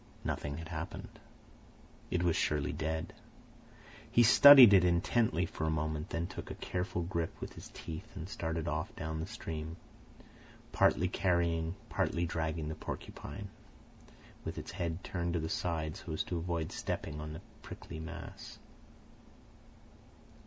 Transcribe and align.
Nothing 0.23 0.57
had 0.57 0.69
happened. 0.69 1.19
It 2.09 2.23
was 2.23 2.35
surely 2.35 2.73
dead. 2.73 3.13
He 4.09 4.23
studied 4.23 4.73
it 4.73 4.83
intently 4.83 5.45
for 5.45 5.65
a 5.65 5.69
moment, 5.69 6.09
then 6.09 6.25
took 6.25 6.49
a 6.49 6.55
careful 6.55 7.03
grip 7.03 7.39
with 7.39 7.53
his 7.53 7.69
teeth 7.71 8.15
and 8.15 8.27
started 8.27 8.67
off 8.67 8.95
down 8.95 9.19
the 9.19 9.27
stream, 9.27 9.77
partly 10.71 11.07
carrying, 11.07 11.75
partly 11.87 12.25
dragging 12.25 12.67
the 12.67 12.73
porcupine, 12.73 13.49
with 14.43 14.71
head 14.71 15.03
turned 15.03 15.33
to 15.33 15.39
the 15.39 15.49
side 15.49 15.95
so 15.97 16.13
as 16.13 16.23
to 16.23 16.37
avoid 16.39 16.71
stepping 16.71 17.21
on 17.21 17.33
the 17.33 17.41
prickly 17.61 17.99
mass. 17.99 18.57